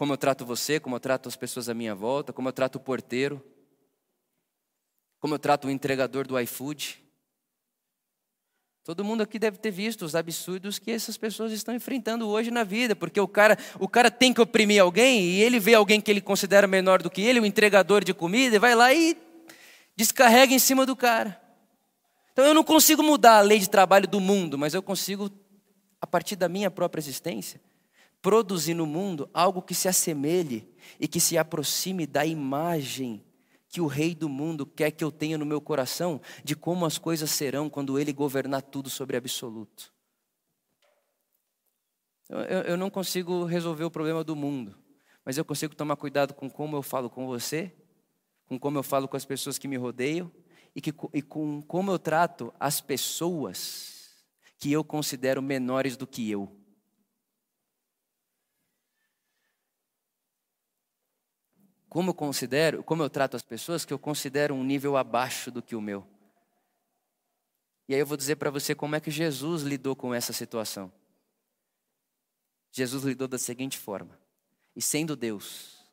[0.00, 2.76] como eu trato você, como eu trato as pessoas à minha volta, como eu trato
[2.76, 3.44] o porteiro,
[5.18, 7.04] como eu trato o entregador do iFood.
[8.82, 12.64] Todo mundo aqui deve ter visto os absurdos que essas pessoas estão enfrentando hoje na
[12.64, 16.10] vida, porque o cara, o cara tem que oprimir alguém e ele vê alguém que
[16.10, 19.14] ele considera menor do que ele, o entregador de comida, e vai lá e
[19.94, 21.38] descarrega em cima do cara.
[22.32, 25.30] Então eu não consigo mudar a lei de trabalho do mundo, mas eu consigo,
[26.00, 27.60] a partir da minha própria existência,
[28.22, 33.24] produzir no mundo algo que se assemelhe e que se aproxime da imagem
[33.68, 36.98] que o rei do mundo quer que eu tenha no meu coração de como as
[36.98, 39.92] coisas serão quando ele governar tudo sobre absoluto.
[42.28, 44.76] Eu, eu não consigo resolver o problema do mundo,
[45.24, 47.72] mas eu consigo tomar cuidado com como eu falo com você,
[48.46, 50.30] com como eu falo com as pessoas que me rodeiam
[50.74, 54.24] e, que, e com como eu trato as pessoas
[54.58, 56.59] que eu considero menores do que eu.
[61.90, 65.60] Como eu considero, como eu trato as pessoas que eu considero um nível abaixo do
[65.60, 66.06] que o meu.
[67.88, 70.90] E aí eu vou dizer para você como é que Jesus lidou com essa situação.
[72.70, 74.16] Jesus lidou da seguinte forma:
[74.76, 75.84] e sendo Deus,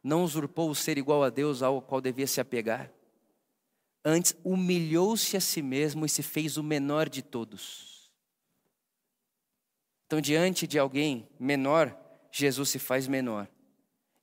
[0.00, 2.88] não usurpou o ser igual a Deus ao qual devia se apegar,
[4.04, 8.12] antes humilhou-se a si mesmo e se fez o menor de todos.
[10.06, 11.98] Então, diante de alguém menor,
[12.30, 13.48] Jesus se faz menor.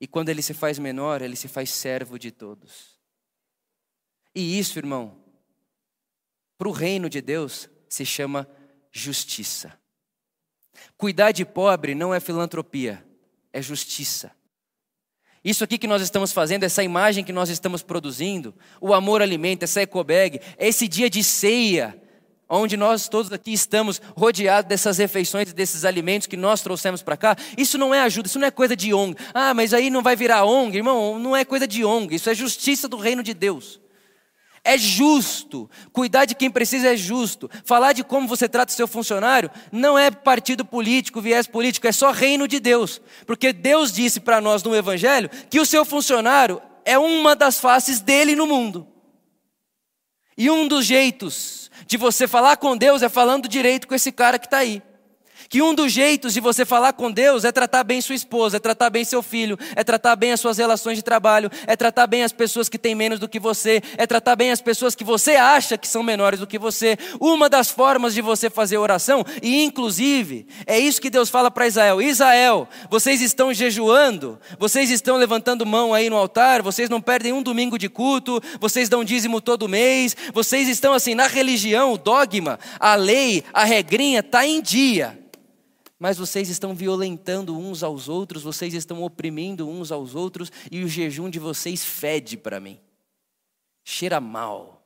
[0.02, 3.00] E quando ele se faz menor, ele se faz servo de todos.
[4.34, 5.24] E isso, irmão,
[6.58, 8.50] para o reino de Deus se chama
[8.92, 9.80] justiça.
[10.98, 13.06] Cuidar de pobre não é filantropia,
[13.54, 14.32] é justiça.
[15.44, 19.66] Isso aqui que nós estamos fazendo, essa imagem que nós estamos produzindo, o amor alimenta,
[19.66, 22.01] essa ecobag, esse dia de ceia
[22.52, 27.36] onde nós todos aqui estamos rodeados dessas refeições, desses alimentos que nós trouxemos para cá,
[27.58, 29.16] isso não é ajuda, isso não é coisa de ONG.
[29.34, 32.36] Ah, mas aí não vai virar ONG, irmão, não é coisa de ONG, isso é
[32.36, 33.80] justiça do reino de Deus.
[34.64, 37.50] É justo, cuidar de quem precisa é justo.
[37.66, 41.92] Falar de como você trata o seu funcionário não é partido político, viés político, é
[41.92, 43.02] só reino de Deus.
[43.26, 48.02] Porque Deus disse para nós no Evangelho que o seu funcionário é uma das faces
[48.02, 48.88] dele no mundo.
[50.38, 54.40] E um dos jeitos de você falar com Deus é falando direito com esse cara
[54.40, 54.82] que está aí.
[55.52, 58.60] Que um dos jeitos de você falar com Deus é tratar bem sua esposa, é
[58.60, 62.24] tratar bem seu filho, é tratar bem as suas relações de trabalho, é tratar bem
[62.24, 65.32] as pessoas que têm menos do que você, é tratar bem as pessoas que você
[65.32, 66.98] acha que são menores do que você.
[67.20, 71.68] Uma das formas de você fazer oração, e inclusive, é isso que Deus fala para
[71.68, 77.34] Israel: Israel, vocês estão jejuando, vocês estão levantando mão aí no altar, vocês não perdem
[77.34, 81.98] um domingo de culto, vocês dão dízimo todo mês, vocês estão assim na religião, o
[81.98, 85.21] dogma, a lei, a regrinha está em dia
[86.02, 90.88] mas vocês estão violentando uns aos outros, vocês estão oprimindo uns aos outros, e o
[90.88, 92.82] jejum de vocês fede para mim.
[93.84, 94.84] Cheira mal.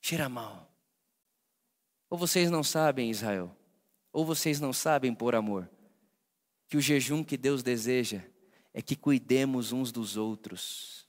[0.00, 0.68] Cheira mal.
[2.10, 3.56] Ou vocês não sabem, Israel,
[4.12, 5.70] ou vocês não sabem, por amor,
[6.66, 8.20] que o jejum que Deus deseja
[8.72, 11.06] é que cuidemos uns dos outros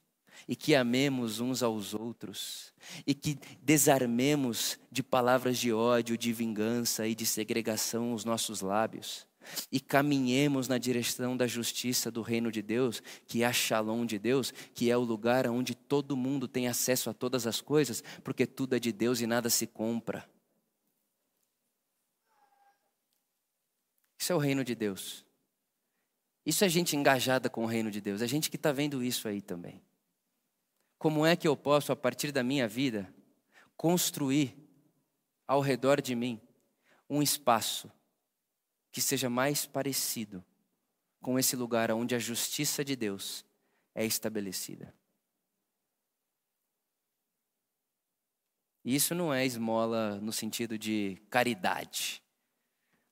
[0.47, 2.71] e que amemos uns aos outros
[3.05, 9.27] e que desarmemos de palavras de ódio, de vingança e de segregação os nossos lábios
[9.71, 14.17] e caminhemos na direção da justiça do reino de Deus, que é a Shalom de
[14.17, 18.45] Deus, que é o lugar onde todo mundo tem acesso a todas as coisas, porque
[18.45, 20.27] tudo é de Deus e nada se compra.
[24.19, 25.25] Isso é o reino de Deus.
[26.45, 29.27] Isso é gente engajada com o reino de Deus, é gente que está vendo isso
[29.27, 29.81] aí também.
[31.05, 33.13] Como é que eu posso, a partir da minha vida,
[33.77, 34.57] construir
[35.47, 36.41] ao redor de mim
[37.07, 37.91] um espaço
[38.91, 40.43] que seja mais parecido
[41.21, 43.45] com esse lugar onde a justiça de Deus
[43.93, 44.95] é estabelecida?
[48.83, 52.19] E isso não é esmola no sentido de caridade.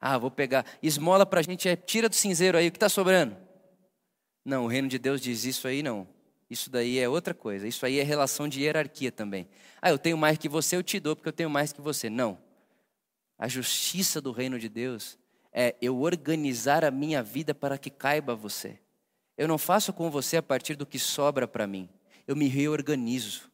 [0.01, 0.65] Ah, vou pegar.
[0.81, 3.37] Esmola para a gente é tira do cinzeiro aí, o que está sobrando?
[4.43, 6.11] Não, o reino de Deus diz isso aí não.
[6.53, 7.67] Isso daí é outra coisa.
[7.67, 9.47] Isso aí é relação de hierarquia também.
[9.81, 12.11] Ah, eu tenho mais que você, eu te dou porque eu tenho mais que você.
[12.11, 12.37] Não.
[13.39, 15.17] A justiça do reino de Deus
[15.51, 18.79] é eu organizar a minha vida para que caiba você.
[19.35, 21.89] Eu não faço com você a partir do que sobra para mim.
[22.27, 23.49] Eu me reorganizo.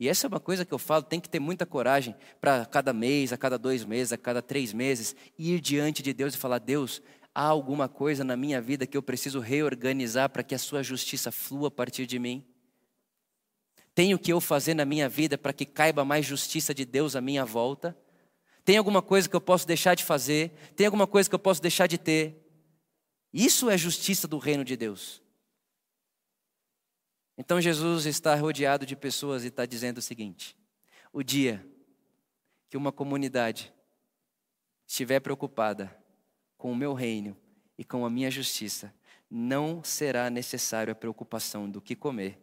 [0.00, 2.94] E essa é uma coisa que eu falo, tem que ter muita coragem para cada
[2.94, 6.58] mês, a cada dois meses, a cada três meses, ir diante de Deus e falar:
[6.58, 7.02] Deus,
[7.34, 11.32] há alguma coisa na minha vida que eu preciso reorganizar para que a sua justiça
[11.32, 12.46] flua a partir de mim?
[13.94, 17.20] Tenho que eu fazer na minha vida para que caiba mais justiça de Deus à
[17.20, 17.96] minha volta?
[18.64, 20.52] Tem alguma coisa que eu posso deixar de fazer?
[20.76, 22.40] Tem alguma coisa que eu posso deixar de ter?
[23.32, 25.22] Isso é justiça do reino de Deus.
[27.36, 30.56] Então Jesus está rodeado de pessoas e está dizendo o seguinte:
[31.12, 31.66] o dia
[32.70, 33.72] que uma comunidade
[34.86, 36.03] estiver preocupada
[36.64, 37.36] com o meu reino
[37.76, 38.90] e com a minha justiça,
[39.30, 42.40] não será necessário a preocupação do que comer,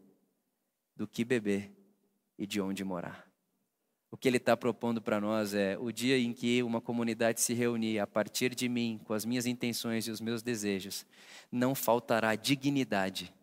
[0.96, 1.72] do que beber
[2.38, 3.28] e de onde morar.
[4.12, 7.56] O que ele está propondo para nós é o dia em que uma comunidade se
[7.56, 11.04] reunir a partir de mim, com as minhas intenções e os meus desejos,
[11.52, 13.34] não faltará dignidade,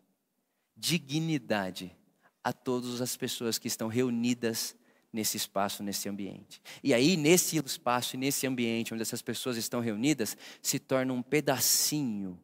[0.77, 1.93] dignidade
[2.41, 4.77] a todas as pessoas que estão reunidas
[5.11, 6.61] nesse espaço, nesse ambiente.
[6.83, 11.21] E aí, nesse espaço e nesse ambiente onde essas pessoas estão reunidas, se torna um
[11.21, 12.39] pedacinho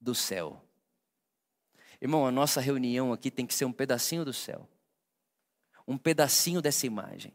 [0.00, 0.62] do céu.
[2.00, 4.68] Irmão, a nossa reunião aqui tem que ser um pedacinho do céu.
[5.88, 7.32] Um pedacinho dessa imagem.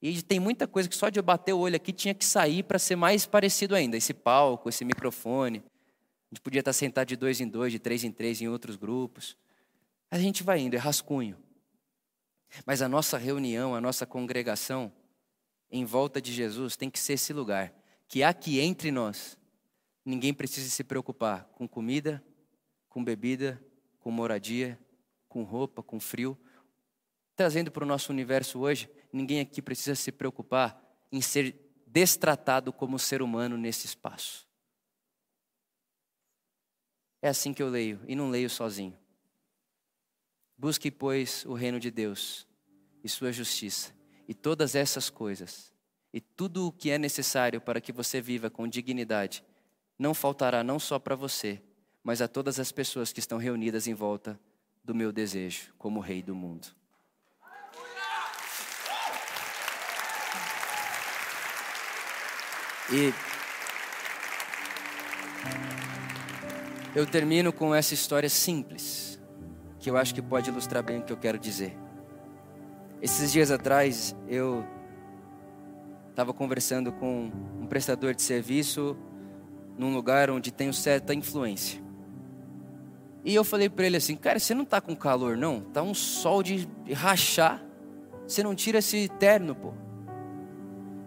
[0.00, 2.62] E tem muita coisa que só de eu bater o olho aqui tinha que sair
[2.64, 3.96] para ser mais parecido ainda.
[3.96, 5.58] Esse palco, esse microfone.
[5.58, 8.74] A gente podia estar sentado de dois em dois, de três em três em outros
[8.74, 9.36] grupos.
[10.10, 11.36] A gente vai indo, é rascunho.
[12.66, 14.92] Mas a nossa reunião, a nossa congregação
[15.70, 17.72] em volta de Jesus tem que ser esse lugar
[18.06, 19.38] que aqui entre nós
[20.04, 22.22] ninguém precisa se preocupar com comida,
[22.88, 23.58] com bebida,
[23.98, 24.78] com moradia,
[25.28, 26.38] com roupa, com frio.
[27.34, 30.78] Trazendo para o nosso universo hoje, ninguém aqui precisa se preocupar
[31.10, 34.46] em ser destratado como ser humano nesse espaço.
[37.22, 38.98] É assim que eu leio e não leio sozinho.
[40.62, 42.46] Busque, pois, o reino de Deus
[43.02, 43.92] e sua justiça,
[44.28, 45.72] e todas essas coisas,
[46.14, 49.42] e tudo o que é necessário para que você viva com dignidade,
[49.98, 51.60] não faltará não só para você,
[52.04, 54.38] mas a todas as pessoas que estão reunidas em volta
[54.84, 56.68] do meu desejo como Rei do mundo.
[62.92, 63.12] E
[66.94, 69.11] eu termino com essa história simples
[69.82, 71.76] que eu acho que pode ilustrar bem o que eu quero dizer.
[73.02, 74.64] Esses dias atrás eu
[76.08, 78.96] estava conversando com um prestador de serviço
[79.76, 81.82] num lugar onde tenho certa influência.
[83.24, 85.60] E eu falei para ele assim, cara, você não tá com calor não?
[85.60, 87.60] Tá um sol de rachar.
[88.24, 89.72] Você não tira esse terno, pô.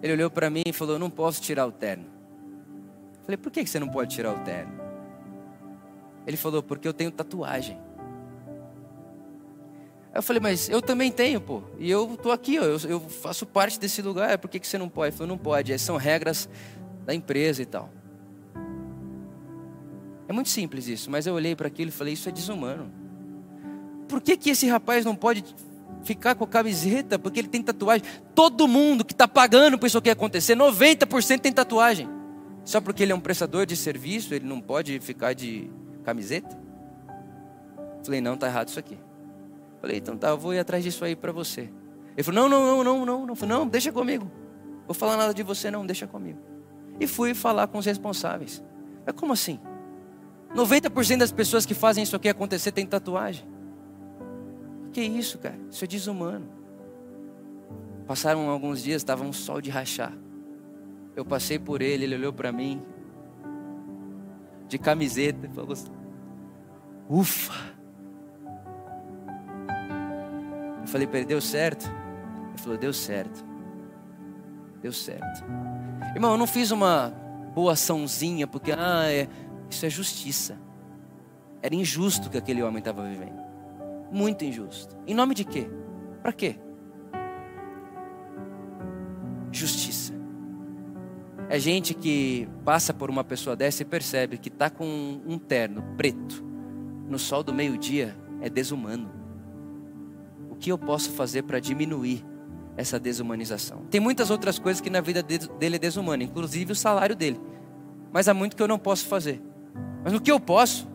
[0.04, 2.06] Ele olhou para mim e falou: não posso tirar o terno.
[3.20, 4.74] Eu falei: Por que você não pode tirar o terno?
[6.28, 7.85] Ele falou: Porque eu tenho tatuagem.
[10.16, 11.62] Aí eu falei, mas eu também tenho, pô.
[11.78, 14.38] E eu tô aqui, ó, eu, eu faço parte desse lugar.
[14.38, 15.10] Por que, que você não pode?
[15.10, 15.78] Ele falou, não pode.
[15.78, 16.48] São regras
[17.06, 17.90] da empresa e tal.
[20.26, 22.90] É muito simples isso, mas eu olhei para aquilo e falei, isso é desumano.
[24.08, 25.44] Por que, que esse rapaz não pode
[26.06, 27.20] ficar com a camiseta?
[27.20, 28.08] Porque ele tem tatuagem.
[28.34, 32.08] Todo mundo que está pagando por isso que acontecer, 90% tem tatuagem.
[32.64, 35.70] Só porque ele é um prestador de serviço, ele não pode ficar de
[36.06, 36.58] camiseta?
[38.02, 38.98] Falei, não, tá errado isso aqui.
[39.86, 41.70] Falei, então tá, eu vou ir atrás disso aí para você.
[42.18, 43.36] Ele falou, não, não, não, não, não, não.
[43.36, 44.32] Falei, não, deixa comigo.
[44.88, 46.40] Vou falar nada de você, não, deixa comigo.
[47.00, 48.64] E fui falar com os responsáveis.
[49.06, 49.60] Mas como assim?
[50.56, 53.48] 90% das pessoas que fazem isso aqui acontecer tem tatuagem.
[54.92, 55.60] Que isso, cara?
[55.70, 56.50] Isso é desumano.
[58.08, 60.18] Passaram alguns dias, estava um sol de rachar.
[61.16, 62.82] Eu passei por ele, ele olhou para mim,
[64.68, 65.92] de camiseta, e falou assim:
[67.08, 67.75] Ufa!
[70.86, 71.90] Eu falei para ele: deu certo?
[72.50, 73.44] Ele falou: deu certo.
[74.84, 75.44] Deu certo.
[76.14, 77.10] Irmão, eu não fiz uma
[77.56, 79.28] boa açãozinha, porque ah, é,
[79.68, 80.60] isso é justiça.
[81.60, 83.44] Era injusto que aquele homem estava vivendo.
[84.12, 84.96] Muito injusto.
[85.08, 85.68] Em nome de quê?
[86.22, 86.56] Para quê?
[89.52, 90.14] Justiça.
[91.50, 94.86] É gente que passa por uma pessoa dessa e percebe que está com
[95.26, 96.46] um terno preto
[97.10, 99.15] no sol do meio-dia é desumano
[100.66, 102.26] que eu posso fazer para diminuir
[102.76, 103.86] essa desumanização.
[103.92, 107.40] Tem muitas outras coisas que na vida dele é desumana, inclusive o salário dele.
[108.12, 109.40] Mas há muito que eu não posso fazer.
[110.04, 110.88] Mas no que eu posso,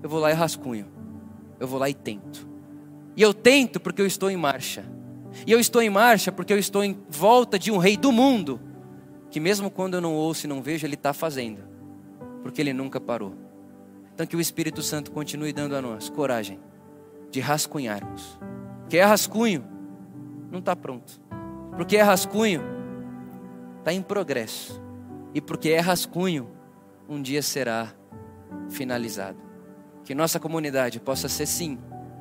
[0.00, 0.86] eu vou lá e rascunho.
[1.58, 2.48] Eu vou lá e tento.
[3.16, 4.84] E eu tento porque eu estou em marcha.
[5.44, 8.60] E eu estou em marcha porque eu estou em volta de um rei do mundo,
[9.28, 11.64] que mesmo quando eu não ouço e não vejo, ele está fazendo,
[12.44, 13.34] porque ele nunca parou.
[14.14, 16.60] Então que o Espírito Santo continue dando a nós coragem
[17.32, 18.38] de rascunharmos.
[18.88, 19.64] Que é rascunho,
[20.50, 21.20] não está pronto.
[21.74, 22.62] Porque é rascunho,
[23.78, 24.80] está em progresso.
[25.34, 26.50] E porque é rascunho,
[27.08, 27.88] um dia será
[28.68, 29.38] finalizado.
[30.04, 31.78] Que nossa comunidade possa ser sim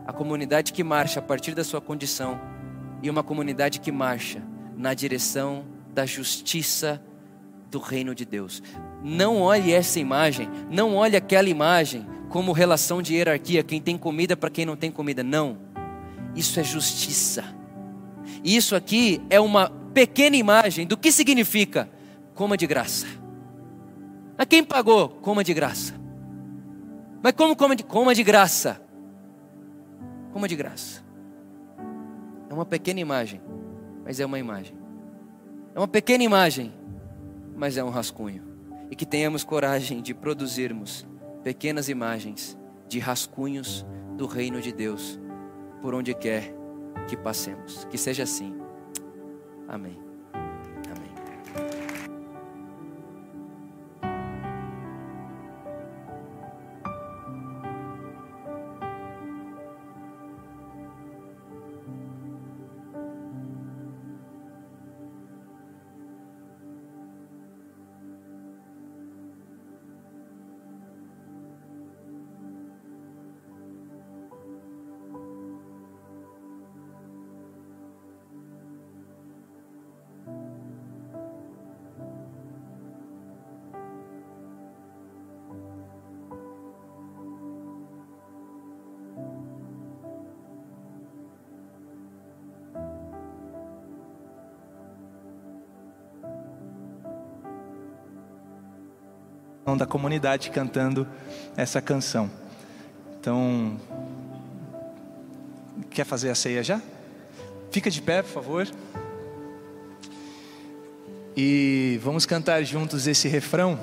[0.08, 2.40] a comunidade que marcha a partir da sua condição
[3.04, 4.42] e uma comunidade que marcha
[4.78, 7.04] na direção da justiça
[7.72, 8.62] do reino de Deus.
[9.02, 14.36] Não olhe essa imagem, não olhe aquela imagem como relação de hierarquia, quem tem comida
[14.36, 15.24] para quem não tem comida.
[15.24, 15.58] Não.
[16.36, 17.44] Isso é justiça.
[18.44, 21.90] Isso aqui é uma pequena imagem do que significa
[22.36, 23.08] coma de graça.
[24.38, 25.10] A quem pagou?
[25.10, 25.94] Coma de graça.
[27.24, 28.82] Mas como coma de, coma de graça?
[30.34, 31.04] Coma de graça.
[32.50, 33.42] É uma pequena imagem,
[34.04, 34.76] mas é uma imagem.
[35.76, 36.74] É uma pequena imagem,
[37.62, 38.42] mas é um rascunho.
[38.90, 41.06] E que tenhamos coragem de produzirmos
[41.44, 42.58] pequenas imagens
[42.88, 43.86] de rascunhos
[44.18, 45.20] do reino de Deus
[45.80, 46.56] por onde quer
[47.08, 47.86] que passemos.
[47.86, 48.56] Que seja assim.
[49.68, 50.11] Amém.
[99.78, 101.08] Da comunidade cantando
[101.56, 102.30] essa canção.
[103.20, 103.80] Então,
[105.90, 106.82] quer fazer a ceia já?
[107.70, 108.68] Fica de pé, por favor.
[111.36, 113.80] E vamos cantar juntos esse refrão.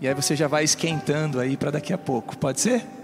[0.00, 2.36] E aí você já vai esquentando aí para daqui a pouco.
[2.36, 2.97] Pode ser?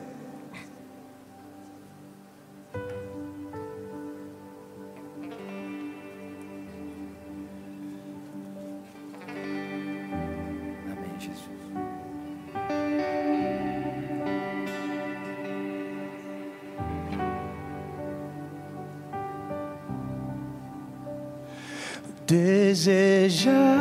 [22.26, 23.74] Desejado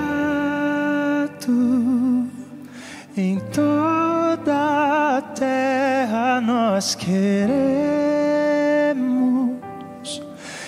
[3.15, 7.93] em toda a terra nós queremos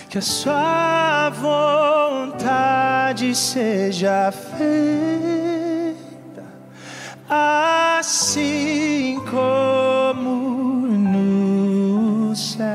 [0.09, 1.65] que a sua vontade
[3.35, 4.65] seja feita,
[7.27, 12.65] assim como no céu.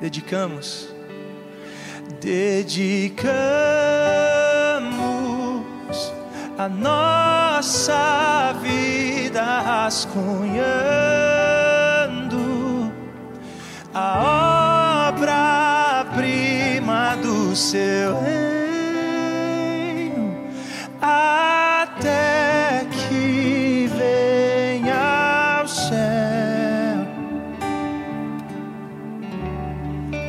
[0.00, 0.89] Dedicamos,
[2.30, 3.10] dedicamos
[6.56, 10.62] a nossa vida rascunhando
[13.92, 18.36] a obra-prima do seu reino
[21.02, 25.98] até que venha ao céu.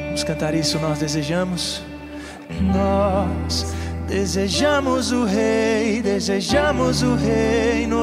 [0.05, 1.90] Vamos cantar isso, nós desejamos.
[2.73, 3.73] Nós
[4.07, 7.97] desejamos o Rei, desejamos o reino.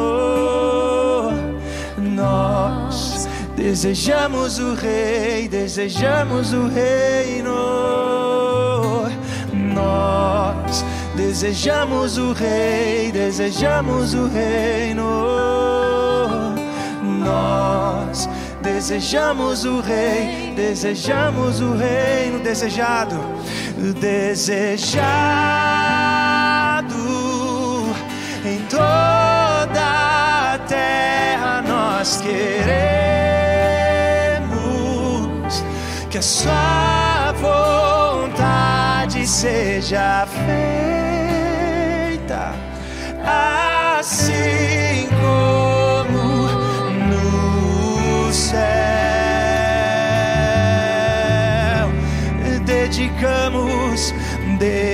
[1.96, 7.54] Nós desejamos o Rei, desejamos o reino.
[9.52, 10.84] Nós
[11.16, 15.04] desejamos o Rei, desejamos o reino.
[17.02, 18.28] Nós
[18.62, 23.16] desejamos o Rei, desejamos o reino desejado,
[24.00, 24.88] desejado
[28.44, 31.62] em toda a terra.
[31.66, 32.84] Nós queremos
[36.10, 41.48] que a Sua vontade seja feita
[43.24, 44.87] assim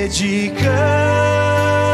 [0.08, 1.93] dedicar.